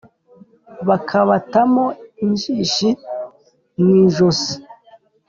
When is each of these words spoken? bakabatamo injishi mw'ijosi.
bakabatamo 0.87 1.85
injishi 2.23 2.89
mw'ijosi. 3.79 4.53